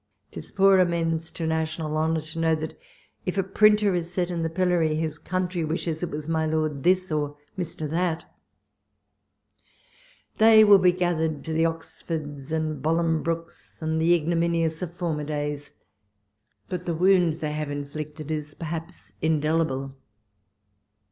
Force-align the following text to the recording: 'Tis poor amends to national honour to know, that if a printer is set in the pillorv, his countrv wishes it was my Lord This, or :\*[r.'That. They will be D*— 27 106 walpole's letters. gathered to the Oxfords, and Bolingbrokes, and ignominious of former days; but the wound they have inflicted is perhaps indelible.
'Tis 0.31 0.51
poor 0.51 0.79
amends 0.79 1.29
to 1.29 1.45
national 1.45 1.95
honour 1.95 2.21
to 2.21 2.39
know, 2.39 2.55
that 2.55 2.75
if 3.27 3.37
a 3.37 3.43
printer 3.43 3.93
is 3.93 4.11
set 4.11 4.31
in 4.31 4.41
the 4.41 4.49
pillorv, 4.49 4.97
his 4.97 5.19
countrv 5.19 5.67
wishes 5.67 6.01
it 6.01 6.09
was 6.09 6.27
my 6.27 6.43
Lord 6.43 6.81
This, 6.81 7.11
or 7.11 7.37
:\*[r.'That. 7.55 8.25
They 10.39 10.63
will 10.63 10.79
be 10.79 10.91
D*— 10.91 10.97
27 10.97 11.33
106 11.43 11.45
walpole's 11.45 11.45
letters. 11.45 11.45
gathered 11.45 11.45
to 11.45 11.53
the 11.53 11.65
Oxfords, 11.67 12.51
and 12.51 12.83
Bolingbrokes, 12.83 13.81
and 13.83 14.01
ignominious 14.01 14.81
of 14.81 14.91
former 14.91 15.23
days; 15.23 15.71
but 16.67 16.87
the 16.87 16.95
wound 16.95 17.33
they 17.33 17.51
have 17.51 17.69
inflicted 17.69 18.31
is 18.31 18.55
perhaps 18.55 19.13
indelible. 19.21 19.95